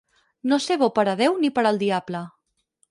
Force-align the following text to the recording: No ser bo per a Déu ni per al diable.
No 0.53 0.57
ser 0.67 0.77
bo 0.83 0.89
per 0.95 1.05
a 1.11 1.15
Déu 1.21 1.39
ni 1.45 1.55
per 1.59 1.67
al 1.73 1.81
diable. 1.87 2.25